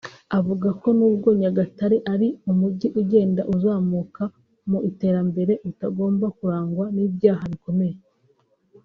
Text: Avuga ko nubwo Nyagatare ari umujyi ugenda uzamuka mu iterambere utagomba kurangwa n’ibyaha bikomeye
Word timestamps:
Avuga 0.37 0.67
ko 0.81 0.87
nubwo 0.97 1.27
Nyagatare 1.39 1.97
ari 2.13 2.27
umujyi 2.51 2.87
ugenda 3.01 3.41
uzamuka 3.53 4.23
mu 4.69 4.79
iterambere 4.89 5.53
utagomba 5.69 6.25
kurangwa 6.37 6.85
n’ibyaha 6.95 7.45
bikomeye 7.53 7.97